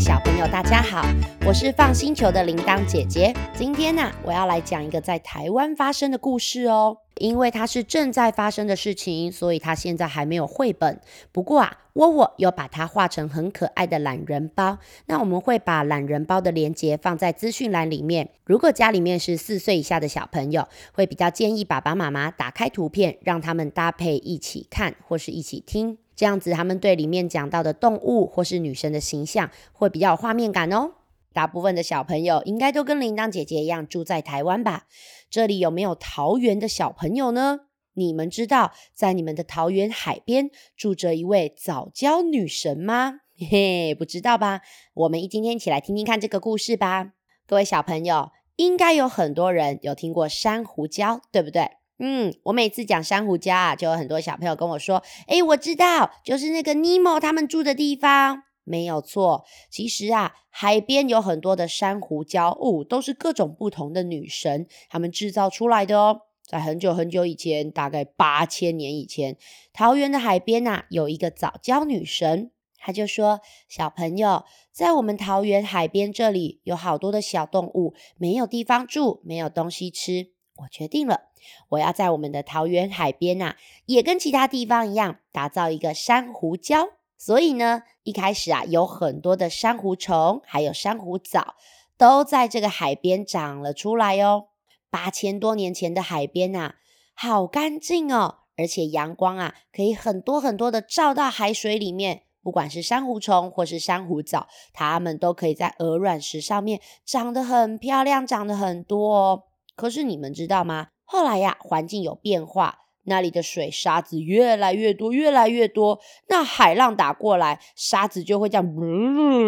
[0.00, 1.04] 小朋友，大家好，
[1.46, 3.34] 我是放星球的铃铛姐姐。
[3.54, 6.96] 今天呢，我要来讲一个在台湾发生的故事哦。
[7.16, 10.98] 因为它是正在发生的事情，所以它现在还没有绘本。
[11.32, 14.78] 不过啊，窝窝有把它画成很可爱的懒人包。
[15.04, 18.30] 那我们会把懒人包的链接放在资讯栏里面。
[18.46, 25.98] 如果家里面是四岁以下的小朋友，会比较建议爸爸妈妈打开图片，让他们搭配一起看或是一起听。
[26.20, 30.92] 这样子，他们对里面讲到的动物或是女神的形象会比较有画面感哦。
[31.32, 34.84] 大部分的小朋友应该都跟铃铛姐姐一样住在台湾吧？
[35.30, 37.60] 这里有没有桃园的小朋友呢？
[37.94, 43.20] 你们知道在你们的桃园海边住着一位早教女神吗？
[43.38, 44.60] 嘿嘿，不知道吧？
[44.92, 47.12] 我们一今天一起来听听看这个故事吧。
[47.46, 51.79] 各位小朋友，应该有很多人有听过珊瑚礁，对不对？
[52.02, 66.22] 嗯，我每次讲珊瑚礁啊，就有很多小朋友跟我说：“诶，我知道，就是那个尼莫他们住的地方。”没有错，其实啊，海边有很多的珊瑚礁物，都是各种不同的女神他们制造出来的哦。
[66.46, 69.36] 在很久很久以前，大概八千年以前，
[69.72, 81.22] 桃园的海边呐，有一个早教女神，她就说：“小朋友，在我们桃园海边这里，有好多的小动物，没有地方住，没有东西吃。”我决定了，
[81.70, 86.90] 我要在我们的桃园海边呐，也跟其他地方一样，打造一个珊瑚礁。
[87.16, 91.54] 所以呢，一开始啊，有很多的珊瑚虫，还有珊瑚藻，
[91.98, 94.46] 都在这个海边长了出来哦。
[94.88, 96.74] 八千多年前的海边呐，
[97.14, 102.22] 好干净哦，而且阳光啊，可以很多很多的照到海水里面。
[102.42, 109.42] 不管是珊瑚虫或是珊瑚藻，它们都可以在鹅卵石上面长得很漂亮，长得很多哦。
[109.80, 110.88] 可是你们知道吗？
[111.06, 115.98] 后来呀，环境有变化，那里的水沙子越来越多，越来越多。
[116.28, 118.66] 那海浪打过来，沙子就会这样，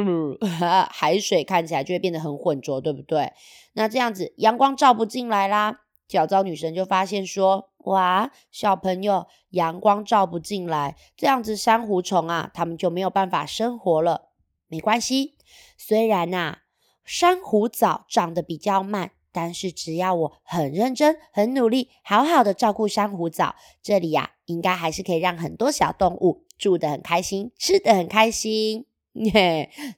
[0.90, 3.30] 海水看起来就会变得很浑浊，对不对？
[3.74, 5.80] 那这样子，阳光照不进来啦。
[6.08, 14.30] 小昭女神就发现说：“哇，小朋友，阳光照不进来，这样子珊瑚虫啊，它们就没有办法生活了。
[14.66, 15.36] 没关系，
[15.76, 16.60] 虽然呐，
[17.04, 28.84] 珊瑚藻长得比较慢。”但是只要我很认真、很努力，好好的照顾珊瑚藻，这里呀，应该还是可以让很多小动物住得很开心，吃得很开心。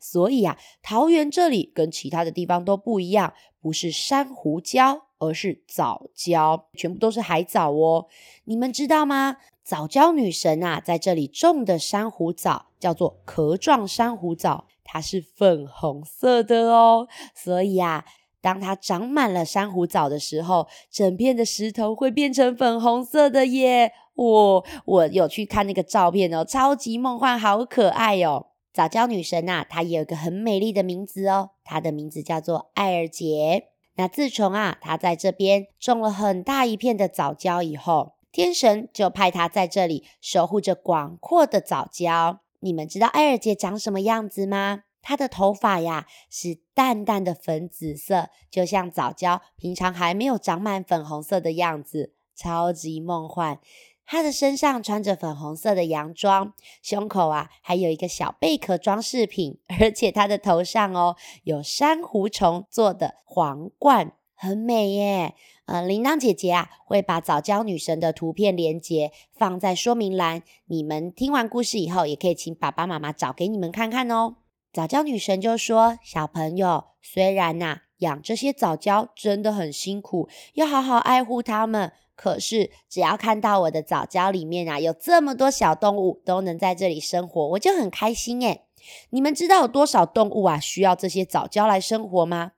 [0.01, 8.07] 所以啊，桃园这里跟其他的地方都不一样，不是珊瑚礁，而是藻礁，全部都是海藻哦。
[8.45, 9.39] 你们知道吗？
[9.65, 17.09] 藻礁女神啊，在这里种的珊瑚藻叫做壳状珊瑚藻，它是粉红色的哦。
[17.35, 18.05] 所以啊。
[18.45, 23.91] 当它长满了珊瑚藻的时候，整片的石头会变成粉红色的耶！
[24.15, 28.49] 我我有去看那个照片哦，超级梦幻，好可爱哦！
[28.71, 33.69] 藻礁女神呐，她也有个很美丽的名字哦，她的名字叫做艾尔杰。
[33.97, 42.41] 那自从啊，她在这边种了很大一片的藻礁以后，天神就派她在这里守护着广阔的藻礁。
[42.61, 44.83] 你们知道艾尔杰长什么样子吗？
[45.05, 53.61] 她的头发呀是淡淡的粉紫色，就像早教平常还没有长满粉红色的样子，超级梦幻。
[54.07, 65.35] 她的身上穿着粉红色的洋装，胸口啊还有一个小贝壳装饰品，而且她的头上哦有珊瑚虫做的皇冠，很美耶。
[65.67, 74.37] 呃，铃铛姐姐啊会把早教女神的图片连接放在说明栏，你们听完故事以后也可以请爸爸妈妈找给你们看看哦。
[74.75, 81.93] 早教女神就说：“小朋友，虽然呐养这些早教真的很辛苦，要好好爱护它们。
[82.17, 88.63] 可是只要看到我的早教里面啊有这么多小动物都能在这里生活，我就很开心诶
[89.11, 92.51] 你们知道有多少动物啊需要这些早教来生活吗？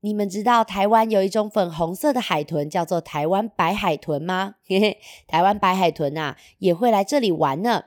[0.00, 4.56] 你们知道台湾有一种粉红色的海豚叫做台湾白海豚吗？
[4.66, 4.98] 嘿嘿，
[5.28, 7.84] 台湾白海豚啊也会来这里玩呢。”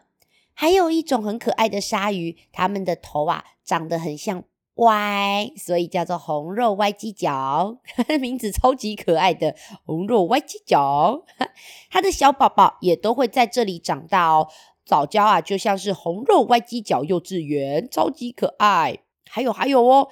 [0.56, 4.44] 还有一种很可爱的鲨鱼，它们的头啊长得很像
[4.76, 7.78] 歪，所以叫做红肉歪鸡脚。
[8.20, 9.56] 名字超级可爱的
[9.86, 11.24] 红肉歪鸡脚，
[11.92, 14.48] 它的小宝宝也都会在这里长大哦。
[14.86, 19.00] 早教啊，就像是红肉歪鸡脚幼稚园，超级可爱。
[19.30, 20.08] 还有还有哦，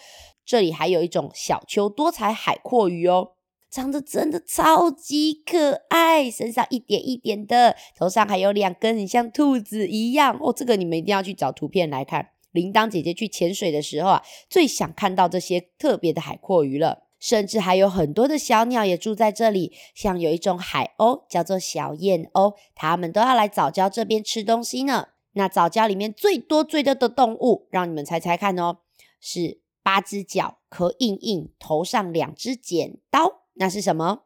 [0.46, 3.34] 这里还有一种小丘多彩海阔鱼哦。
[3.74, 10.54] 长得真的超级可爱，身上一点一点的，头上还有两根很像兔子一样哦。
[10.56, 12.30] 这个你们一定要去找图片来看。
[12.52, 17.02] 铃铛姐姐去潜水的时候啊，最想看到这些特别的海阔鱼了。
[17.20, 25.08] 甚至还有很多的小鸟也住在这里，像有一种海鸥叫做小燕鸥，它们都要来藻礁这边吃东西呢。
[25.32, 28.80] 那藻礁里面最多最多的动物，让你们猜猜看哦，
[29.20, 34.24] 是八只脚，壳硬硬，头上两只剪刀，那是什么？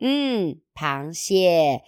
[0.00, 1.82] 嗯，螃蟹。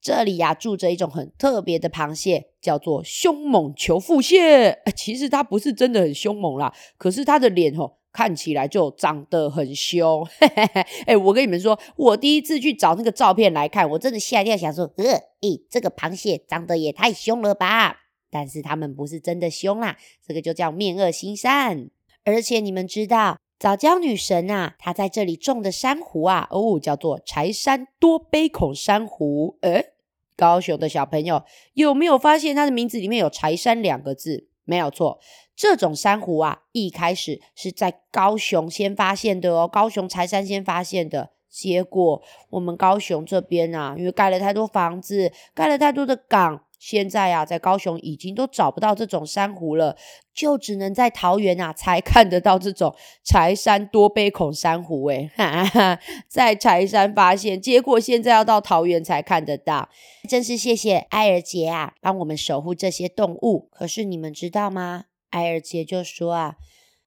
[0.00, 4.80] 这里呀住着一种很特别的螃蟹，叫做凶猛球腹蟹。
[4.94, 10.24] 其实它不是真的很凶猛啦，可是它的脸吼看起来就长得很凶。
[11.06, 15.04] 哎，我跟你们说，我第一次去找那个照片来看，我真的吓一跳，想说，呃，
[15.40, 17.96] 咦，这个螃蟹长得也太凶了吧？
[18.30, 21.90] 但是它们不是真的凶啦，这个就叫面恶心善。
[22.24, 23.38] 而且你们知道？
[23.58, 29.58] 早教女神啊，她在这里种的珊瑚啊，哦，叫做柴山多杯孔珊瑚。
[29.62, 29.92] 诶
[30.36, 31.42] 高雄的小朋友
[31.72, 34.48] 有没有发现它的名字里面有柴山两个字？
[34.64, 35.18] 没有错，
[35.54, 41.30] 这种珊瑚啊，一开始是在高雄先发现的哦，高雄柴山先发现的。
[41.48, 46.65] 结果我们高雄这边啊，因为盖了太多房子，盖了太多的港。
[46.78, 49.96] 现在啊，在高雄已经都找不到这种珊瑚了，
[50.34, 52.94] 就只能在桃园啊才 看得到这种
[53.24, 55.06] 柴山多杯孔珊瑚。
[55.06, 59.88] 哎，在柴山发现，结果现在要到桃园才看得到，
[60.28, 63.68] 真是谢谢艾尔杰啊，帮我们守护这些动物。
[63.70, 65.04] 可是你们知道吗？
[65.30, 66.56] 艾尔杰就说啊，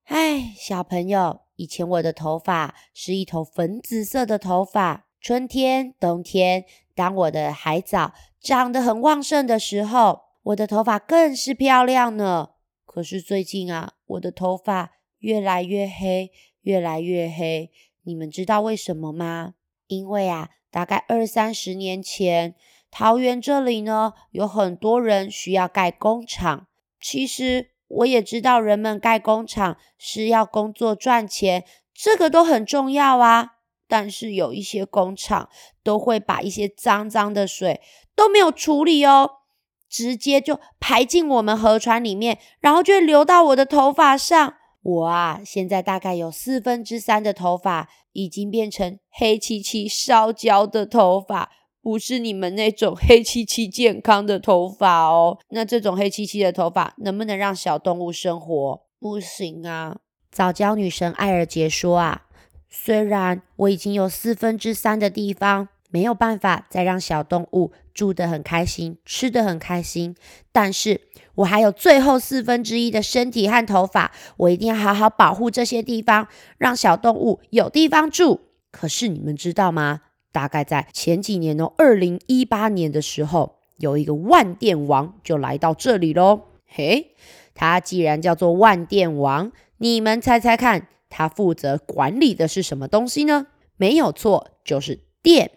[0.06, 6.66] 哎，小朋友，以前我的头发是一头粉紫色的头发，春天、冬天，
[6.99, 8.13] 当我的海藻。
[8.41, 12.49] 长得很旺盛的时候，我的头发更是漂亮呢。
[12.85, 16.29] 可是最近啊，我的头发越来越黑，
[16.63, 17.71] 越来越黑。
[18.03, 19.53] 你们知道为什么吗？
[19.87, 22.53] 因为啊，大概二三十年前，
[22.91, 26.67] 桃园这里呢，有很多人需要盖工厂。
[26.99, 31.63] 其实我也知道，人们盖工厂是要工作赚钱，
[31.93, 33.58] 这个都很重要啊。
[33.89, 35.50] 但是有一些工厂
[35.83, 37.81] 都会把一些脏脏的水
[38.15, 39.31] 都没有处理哦，
[39.89, 44.53] 直接就排进我们河川里面，然后就流到我的头发上。
[44.83, 51.51] 我啊，现在大概有四分之三的头发已经变成黑漆漆烧焦的头发，
[51.81, 55.39] 不是你们那种黑漆漆健康的头发哦。
[55.50, 58.81] 那这种黑漆漆的头发能不能让小动物生活？
[59.00, 59.97] 不行啊。
[60.31, 62.27] 早教女神艾尔杰说啊。
[62.69, 70.16] 虽然我已经有四分之三的地方没有办法再让小动物住得很开心、吃得很开心，
[70.51, 71.01] 但是
[71.36, 76.27] 我还有最后四分之一的身体和头发，我一定要好好保护这些地方，
[76.57, 78.42] 让小动物有地方住。
[78.71, 80.01] 可是你们知道吗？
[80.31, 86.42] 大概在前几年哦，二零一八年的时候，有一个万电王就来到这里喽。
[86.68, 87.16] 嘿，
[87.56, 90.88] 他既然叫做万电王，你们猜猜看？
[91.09, 93.47] 他负责管理的是什么东西呢？
[93.77, 95.51] 没有错，就是电。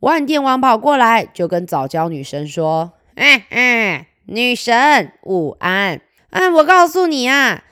[0.00, 6.00] 万电王跑过来，就跟早教女神说：“哎哎，女神午安！
[6.30, 7.64] 哎，我告诉你啊，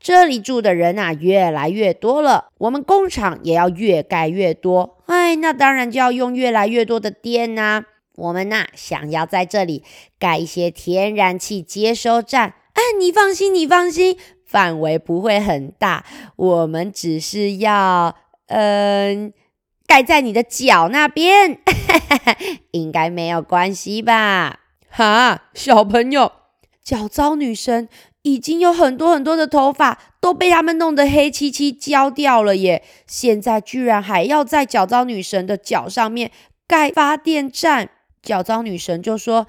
[0.00, 5.02] 这里住的人啊越来越多了，我们工厂也要越盖越多。
[5.06, 7.84] 哎，那当然就要用越来越多的电呐。
[8.16, 9.82] 我们呐想要在这里
[10.18, 12.54] 盖一些天然气接收站。
[12.74, 16.04] 哎，你放心，你放心。”范围不会很大，
[16.36, 18.14] 我们只是要，
[18.46, 19.32] 嗯，
[19.86, 21.58] 盖在你的脚那边，
[22.72, 24.60] 应该没有关系吧？
[24.88, 26.30] 哈，小朋友，
[26.82, 27.88] 脚糟女神
[28.22, 36.30] 已经有很多很多的头发都被他们弄得黑漆漆焦掉了耶，现在居然还要在脚糟女神的脚上面
[36.68, 37.90] 盖发电站，
[38.22, 39.46] 脚糟女神就说。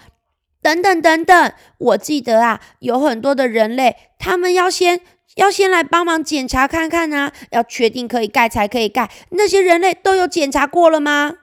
[0.66, 5.00] 等等等等，我记得啊，有很多的人类，他们要先
[5.36, 9.12] 要先来帮忙检查看看啊，要确定可以盖才可以盖。
[9.30, 11.36] 那些人类都有检查过了吗？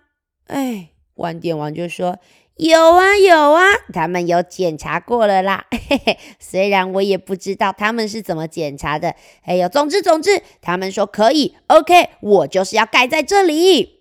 [0.48, 2.18] 哎，万电王就说
[2.56, 3.62] 有啊有啊，
[3.92, 5.66] 他们有检查过了啦。
[5.70, 9.14] 嘿嘿，虽然我也不知道他们是怎么检查的。
[9.44, 14.00] 哎呦，总之总之，他们说可以，OK，我就是要盖在这里。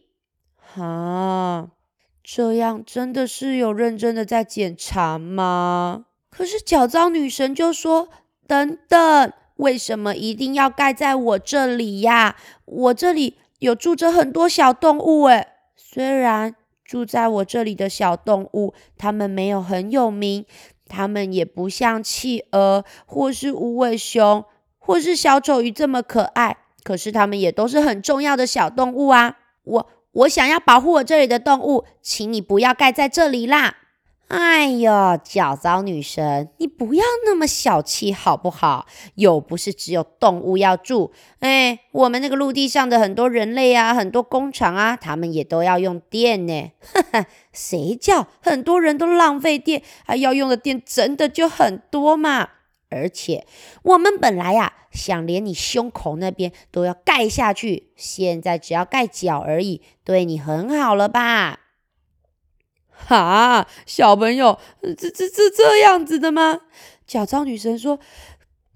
[0.57, 1.80] 好。
[2.23, 6.05] 这样真的是有认真的在检查吗？
[6.29, 8.09] 可是脚糟女神就说
[8.47, 12.35] ：“等等，为什么一定要盖在我这里呀？
[12.65, 20.45] 我这里有住着很多小动物诶，虽然住在我这里的小动物，它们没有很有名，
[20.87, 24.45] 它们也不像企鹅或是无尾熊
[24.77, 29.37] 或是小丑鱼这么可爱，可是它们也都是很重要的小动物啊！
[29.63, 33.75] 我。”我想要保护我这里的动物，请你不要盖在这里啦！
[34.27, 38.85] 哎呦，脚糟女神，你不要那么小气好不好？
[39.15, 46.71] 又不是只有动物要住，哎，我们那个陆地上的很多人类啊，很多工厂啊，他们也都要用电呢。
[46.81, 52.47] 哈哈，谁叫很多人都浪费电，还要用的电真的就很多嘛？
[52.91, 53.47] 而且
[53.83, 61.59] 我们本来呀想连你胸口那边都要盖下去，现在只要盖脚而已，对你很好了吧？
[62.89, 66.59] 哈，小朋友，这这这这样子的吗？
[67.07, 67.99] 脚糟女神说：“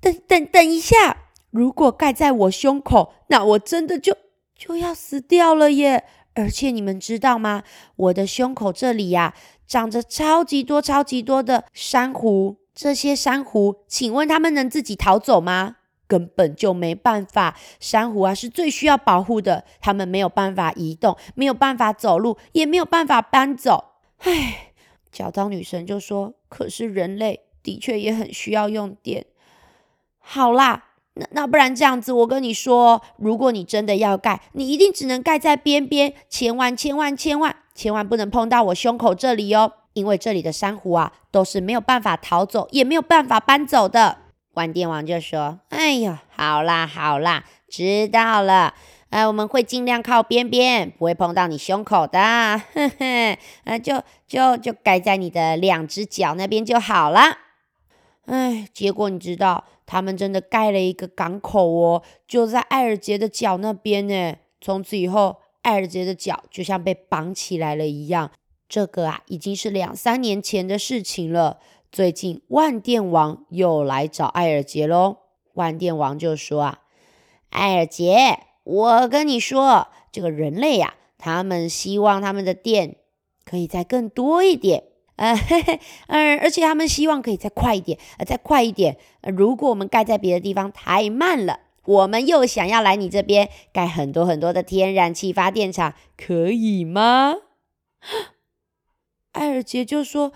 [0.02, 1.18] 等等等一下，
[1.52, 4.18] 如果盖在我胸口，那我真的就
[4.58, 6.06] 就要死掉了耶！
[6.34, 7.64] 而且你们知道吗？
[7.96, 9.36] 我的胸口这里呀，
[9.68, 15.78] 长着超级多、超级多的珊瑚。”这些珊瑚，请问他们能自己逃走吗？
[16.08, 17.58] 根本就没办法。
[17.80, 23.94] 珊瑚啊，是最需要保护的，他们没有办法移动，没有办法走路，也没有办法搬走。
[24.20, 24.74] 唉，
[25.12, 29.26] 脚糟女神就说：“可是人类的确也很需要用电。”
[30.20, 39.72] 好啦，那那不然这样子，我跟你说，如果你真的要盖，你一定只能盖在边边，千万千万千万千万不能碰到我胸口这里哦。
[39.96, 44.18] 因为这里的珊瑚啊，都是没有办法逃走，也没有办法搬走的。
[44.54, 48.74] 万电王就说：“哎呀，好啦好啦，知道了。
[49.10, 52.20] 哎，我们会尽量靠边边，不会碰到你胸口的。
[52.20, 57.22] 呵呵，啊，就就就盖在你的两只脚那边就好了。
[58.26, 64.36] 哎，结果你知道，他们真的盖了一个港口哦，就在艾尔杰的脚那边呢。
[64.60, 68.32] 从此以后，艾尔杰的脚就像被绑起来了一样。”
[68.76, 71.60] 这个啊，已经是两三年前的事情了。
[71.94, 75.20] 最近万电王又来找艾尔杰喽。
[75.54, 76.80] 万电王就说啊
[77.52, 82.98] ：“艾尔杰，我跟你说，这个人类呀，他们希望他们的电
[83.46, 84.84] 可以再更多一点，
[85.16, 85.34] 呃，
[86.08, 88.98] 嗯，而且他们希望可以再快一点，呃，再快一点。
[89.22, 97.36] 如果我们盖在别的地方太慢了，我们又想要来你这边盖很多很多的天然气发电厂，可以吗？”
[99.36, 100.32] 艾尔杰就说：“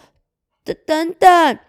[0.63, 1.59] 等等等，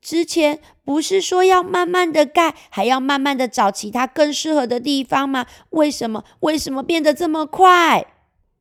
[0.00, 5.46] 之前不是说要慢慢的盖，还要慢慢的找其他更适合的地方吗？
[5.70, 6.22] 为什么？
[6.40, 8.06] 为什么变得这么快？”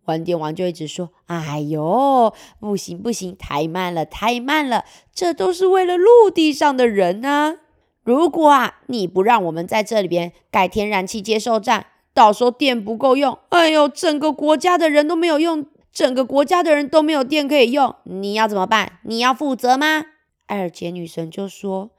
[0.05, 4.85] 玩电王就一直说：“哎呦，不行不行，太慢了，太慢了！
[5.13, 7.59] 这都是为了陆地上的人呢。
[8.03, 18.99] 如果啊，你不让我们在这里边盖天然气接收站，到时候电不够用，哎呦，整个国家的人都没有用。”整个国家的人都没有电可以用，你要怎么办？
[19.03, 20.03] 你要负责吗？
[20.47, 21.91] 艾尔杰女神就说：“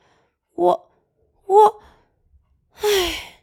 [0.55, 0.91] 我，
[1.47, 1.81] 我，
[2.75, 3.41] 唉，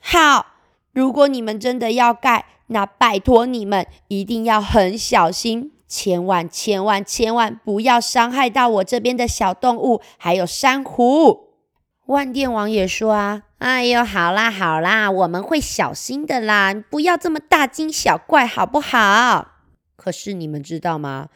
[0.00, 0.46] 好，
[0.92, 11.50] 如果你们真的要盖，那拜托你们一定要很小心，千万千万千万不要伤害到我这边的小动物，还有珊瑚。”
[12.10, 19.48] 万电王也说啊，哎呦，好啦好啦，我们会小心的啦，不要这么大惊小怪，好不好？
[19.96, 21.28] 可是你们知道吗？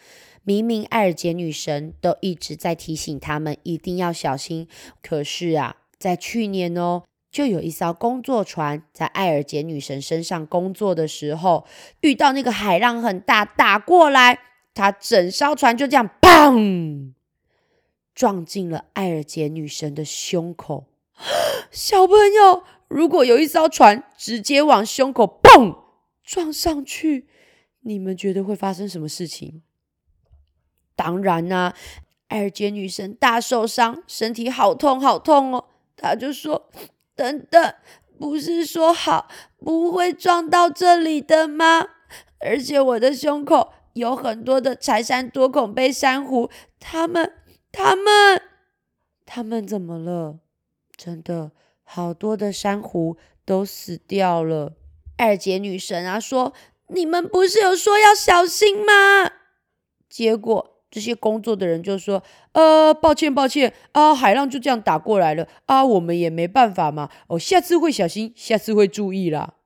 [0.43, 4.67] 明明艾尔杰女神都一直在提醒他们一定要小心，
[5.03, 11.67] 可是啊，在去年哦，就有一艘工作船在艾尔杰女神身上工作的时候，
[12.01, 14.39] 遇到那个海浪很大，打过来，
[14.73, 17.13] 它整艘船就这样砰。
[18.15, 20.87] 撞进了艾尔杰女神的胸口。
[21.71, 25.77] 小朋友，如果有一艘船直接往胸口嘣
[26.23, 27.29] 撞上去，
[27.81, 29.63] 你们觉得会发生什么事情？
[30.97, 31.75] 当然啦，
[32.29, 35.67] 艾尔杰女神大受伤，身体好痛好痛哦。
[35.97, 36.71] 她就说
[37.15, 37.75] ：“等等，
[38.19, 39.29] 不是说好
[39.59, 41.89] 不会撞到这里的吗？
[42.41, 47.33] 而且我的胸口有很多的柴山多孔贝珊瑚，它们……”
[47.73, 48.41] 他们，
[49.27, 50.39] 他们怎么了？
[51.05, 54.73] 真的，好多的珊瑚都死掉了。
[55.19, 56.55] 二姐女神啊，说
[56.87, 59.31] 你们不是有说要小心吗？
[60.09, 67.11] 结果这些工作的人就说：“呃，抱歉，抱歉啊，海浪就这样打过来了啊，我们也没办法嘛。
[67.27, 69.57] 哦，下次会小心，下次会注意啦。”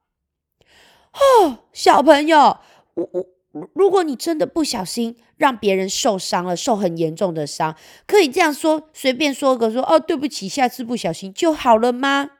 [1.15, 2.59] 哦，小朋友，
[2.95, 3.38] 我我。
[3.75, 12.31] 如果你真的不小心让别人受伤了，受很严重的伤，可以这样说，随便说个说哦，对不起，下次不小心就好了吗？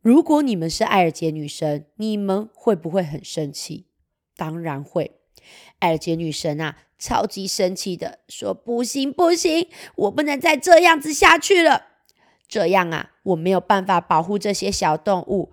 [0.00, 3.86] 如果你们是艾尔杰女神，你们会不会很生气？
[4.36, 5.12] 当然会。
[5.80, 11.86] 艾尔杰女神啊，超级生气的说：“不行不行，我不能再这样子下去了。
[12.46, 15.50] 这样啊，我没有办法保护这些小动物。”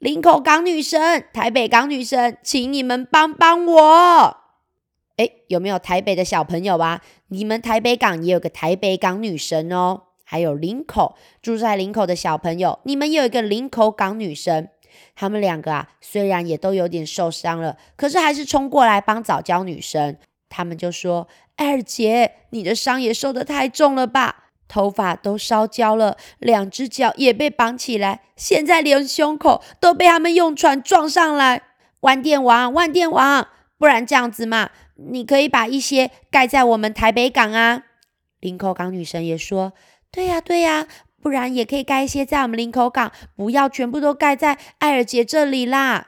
[0.00, 4.36] 林口港女神、台北港女神，请你们帮帮我！
[5.18, 7.02] 哎，有没有台北的小朋友啊？
[7.28, 10.04] 你们台北港也有个台北港女神哦。
[10.24, 14.70] 还有林口住在林口的小朋友，你们也有一个林口港女神。
[15.14, 20.18] 他们两个啊，虽然也都有点受伤了，可是还是冲过来帮早教女神。
[20.48, 24.39] 他们就说：“艾尔杰，你的伤也受得太重了吧？
[24.70, 31.62] 头发都烧焦了，两只脚也被绑起来，现在连胸口都被他们用船撞上来。
[32.02, 37.82] 万电王，万电王，不然这样子嘛，你可以把一些盖在我们台北港啊。
[38.38, 39.72] 林口港女神也说
[40.12, 40.86] ：“对呀，对呀，
[41.20, 46.06] 不然也可以盖一些在我们林口港，不要全部都盖在艾尔杰这里啦。”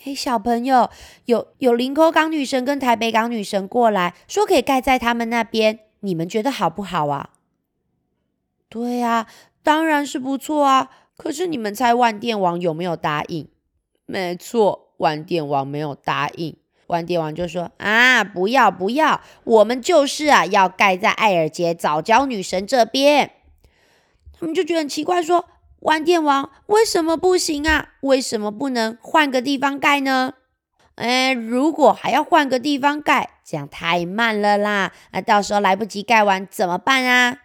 [0.00, 0.90] 嘿，小朋友，
[1.24, 7.30] 有有林口港女神跟台北港女神过来说可以盖在他们那边，你们觉得好不好啊？
[8.74, 9.28] 对呀，
[9.62, 10.90] 当然是不错啊。
[11.16, 13.46] 可是你们猜万电王有没有答应？
[14.04, 16.56] 没错，万电王没有答应。
[16.88, 23.30] 万电王就说：“啊，不要不要，我们就是啊，要盖在艾尔杰早教女神这边。”
[24.36, 25.44] 他们就觉得很奇怪，说。
[25.78, 27.90] 万电王为什么不行啊？
[28.00, 30.32] 为什么不能换个地方盖呢？
[30.96, 34.92] 哎，如果还要换个地方盖，这样太慢了啦！
[35.12, 37.36] 那到时候来不及盖完怎么办啊？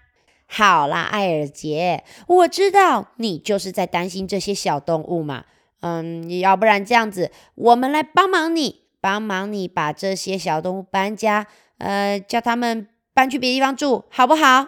[0.52, 5.46] 好啦，艾尔杰，我知道你就是在担心这些小动物嘛。
[5.82, 11.46] 嗯，要不然这样子，我们来帮忙你，帮忙你把这些小动物搬家，
[11.78, 14.68] 呃，叫他们搬去别地方住，好不好？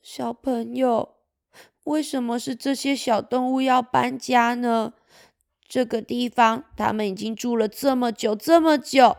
[0.00, 1.10] 小朋友。
[1.84, 4.94] 为什么是这些小动物要搬家呢？
[5.68, 9.16] 这个地方他们已经住了这么久这么久。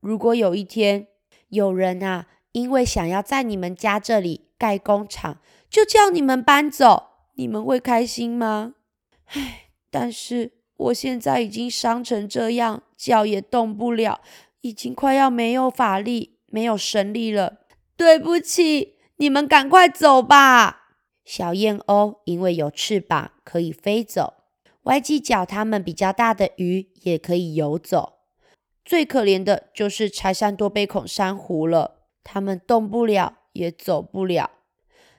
[0.00, 1.08] 如果有一天
[1.48, 5.38] 有人啊，因为想要在你们家这里盖工厂，
[5.70, 8.74] 就叫你们搬走，你们会开心吗？
[9.26, 14.20] 唉，但是我现在已经伤成这样，脚也动不了，
[14.62, 17.58] 已经快要没有法力、没有神力了。
[17.96, 20.94] 对不起，你们赶快走吧。
[21.24, 24.34] 小燕鸥因为有翅膀可以飞走，
[24.84, 28.20] 歪犄角它们比较大的鱼也可以游走。
[28.84, 34.50] 最可怜的就是柴山多杯孔珊瑚了，它们动不了也走不了。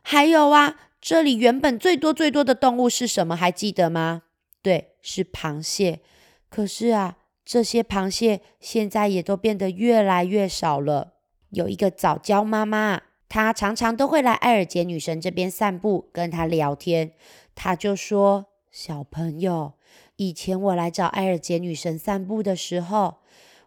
[0.02, 3.36] 还有啊，这里原本最多最多的动物是什么？
[3.36, 4.23] 还记得吗？
[4.62, 5.99] 对，是螃蟹。
[6.49, 11.13] 可是啊，这些螃蟹现在也都变得越来越少了。
[11.49, 13.02] 有一个早教妈妈。
[13.32, 17.12] 她常常都会来艾尔杰女神这边散步，跟她聊天。
[17.54, 19.73] 她就说：“小朋友，
[20.15, 23.17] 以前我来找艾尔杰女神散步的时候，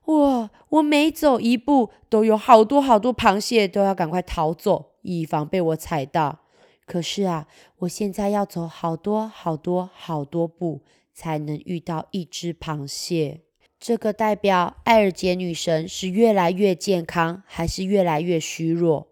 [0.06, 6.40] 哇，我每走一步都有好多好多螃蟹都要赶快逃走，以防被我踩到。
[6.84, 7.46] 可是啊，
[7.78, 10.82] 我现在要走好多好多好多步
[11.14, 13.42] 才能遇到一只螃蟹。
[13.78, 19.08] 这个代表艾尔杰女神是越来越健康，还是越来越虚弱？”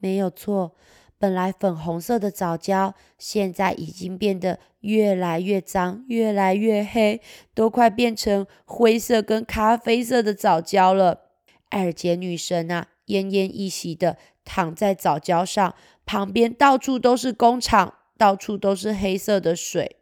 [0.00, 0.72] 没有错，
[1.18, 7.20] 本来粉红色的藻礁，现在已经变得越来越脏，越来越黑，
[7.54, 11.20] 都快变成灰色跟咖啡色的藻礁了。
[11.68, 19.96] 艾尔杰女神啊，奄奄一息的躺在藻礁上，旁边到处都是工厂，到处都是黑色的水。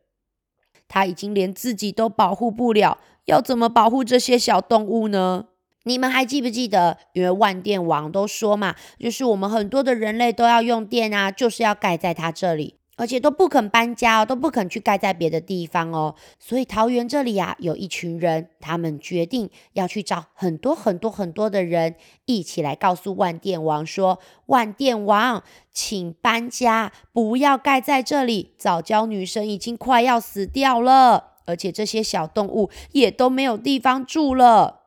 [0.86, 5.48] 她已经连自己都保护不了，要怎么保护这些小动物呢？
[5.84, 6.98] 你们还记不记得？
[7.12, 16.16] 因为万电王都说嘛，就是我们很多的人类都要用电啊，就是要盖在它这里，而且都不肯搬家哦，都不肯去盖在别的地方哦。
[16.40, 28.54] 所以桃园这里呀，有一群人，他们决定要去找很多很多很多的人，一起来告诉万电王说：“万电王，请搬家，不要盖在这里。
[28.58, 34.80] 早教女神已经快要死掉了，而且这些小动物也都没有地方住了。”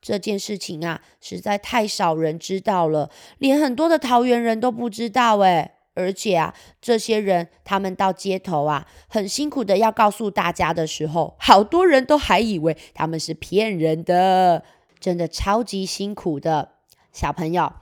[0.00, 14.64] 这件事情啊，实在太少人知道了，连很多的桃园人都不知道诶而且啊，这些人他们到街头啊，很辛苦的要告诉大家的时候，好多人都还以为他们是骗人的，
[14.98, 16.72] 真的超级辛苦的
[17.12, 17.72] 小朋友。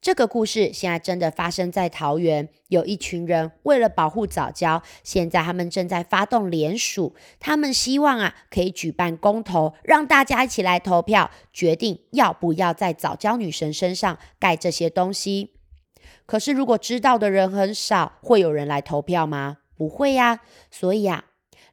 [0.00, 15.53] 这个故事现在真的发生在桃园，有一群人为了保护早教，现在他们正在发动联署，他们希望啊可以举办公投，让大家一起来投票，决定要不要在早教女神身上盖这些东西。
[16.26, 19.58] 可是如果知道的人很少，会有人来投票吗？
[19.76, 21.24] 不会呀，所以啊。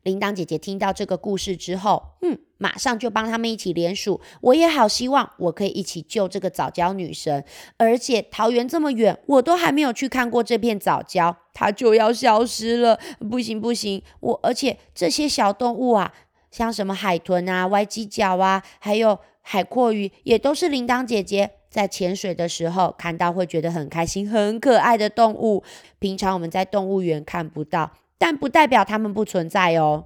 [0.03, 4.19] 铃铛姐姐听到这个故事之后，嗯，马上就帮他们一起联署。
[4.41, 7.45] 我也好希望我可以一起救这个早教女神。
[7.77, 12.99] 而且桃园这么远，我都还没有去看过这片早教，它就要消失了。
[13.29, 16.11] 不行不行，我而且这些小动物啊，
[16.49, 25.63] 像什么海豚啊、歪犄角啊，还有海阔鱼，也都是铃铛姐姐在潜水的时候看到会觉得很开心、很可爱的动物。
[25.97, 27.93] 平常我们在动物园看不到。
[28.19, 30.05] 但不代表它们不存在哦，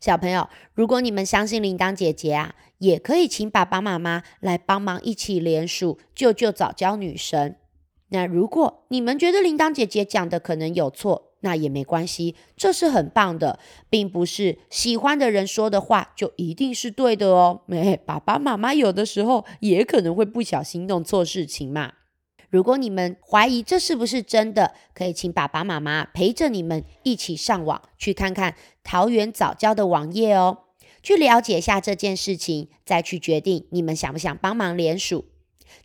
[0.00, 7.54] 小朋友，如果你们相信铃铛姐姐啊，也可以请爸爸妈妈来帮忙一起联署救救早教女神。
[8.08, 17.60] 那如果你们觉得铃铛姐姐讲的可能有错，那也没关系，这是很棒的，并不是喜欢的人说的话就一定是对的哦。
[17.68, 21.92] 哎，爸爸妈妈有的时候也可能会不小心弄错事情嘛。
[22.50, 30.58] 如果你们怀疑这是不是真的，可以请爸爸妈妈陪着你们一起上网去看看桃园早教的网页哦，
[31.02, 35.24] 去了解一下这件事情，再去决定你们想不想帮忙联署，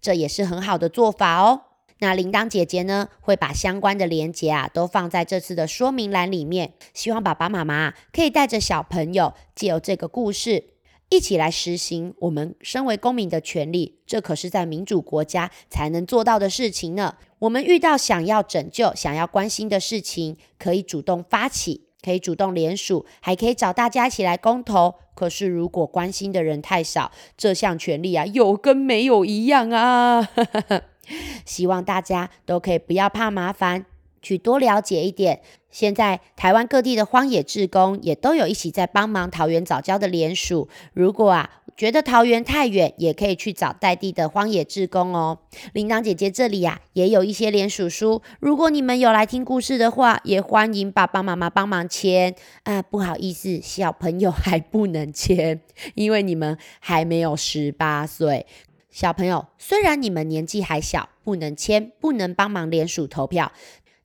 [0.01, 1.61] 这也是很好的做法哦。
[1.99, 10.65] 那铃铛姐姐呢，会把相关的连结啊，都放在这次的说明栏里面，希望爸爸妈妈可以带着小朋友，借由这个故事，
[11.09, 13.97] 一起来实行我们身为公民的权利。
[14.05, 17.15] 这可是在民主国家才能做到的事情呢。
[17.39, 24.95] 我们遇到想要拯救、想要关心的事情，可以主动发起，可以主动联署，还可以找大家一起来公投。
[25.15, 30.29] 可是如果关心的人太少，这项权利啊，有跟没有一样啊。
[31.45, 33.85] 希望大家都可以不要怕麻烦，
[34.21, 35.41] 去多了解一点。
[35.69, 40.69] 现在台湾各地的荒野志工也都有一起在帮忙桃园早教的联署。
[40.93, 45.37] 如果啊觉得桃园太远，也可以去找在地的荒野志工哦。
[45.73, 52.33] 铃铛姐姐这里呀也有一些联署书，如果你们有来听故事的话，也欢迎爸爸妈妈帮忙签。
[52.63, 55.61] 啊，不好意思，小朋友还不能签，
[55.93, 58.47] 因为你们还没有十八岁。
[58.97, 63.51] 小朋友，虽然你们年纪还小，不能签，不能帮忙联署投票，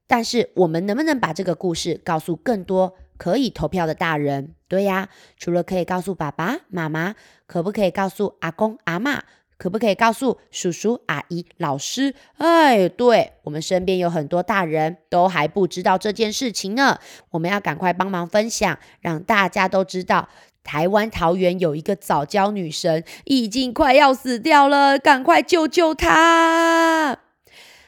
[0.06, 4.54] 但是我们能不能把这个故事告诉更多可以投票的大人？
[4.68, 7.14] 对呀，除了可以告诉爸爸妈妈，
[7.46, 9.22] 可不可以告诉阿公阿妈？
[9.56, 12.14] 可不可以告诉叔叔阿姨、老师？
[12.36, 16.98] 哎，对我们身边有很多大人都还不知道这件事情呢，
[17.30, 20.28] 我们要赶快帮忙分享，让大家都知道。
[20.64, 27.18] 台湾桃园有一个早教女神，已经快要死掉了，赶快救救她！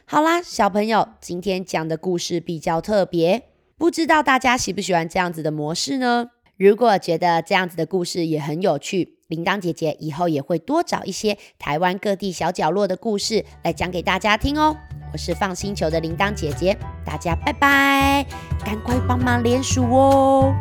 [0.06, 3.44] 好啦，小朋友，今天讲的故事比较特别，
[3.78, 6.30] 不知道大家喜不喜欢这样子的模式呢？
[6.56, 14.76] 如果觉得这样子的故事也很有趣，铃铛姐姐以后也会多找一些台湾各地小角落的故事来讲给大家听哦。
[15.12, 18.24] 我是放星球的铃铛姐姐，大家拜拜，
[18.64, 20.54] 赶快帮忙连署哦！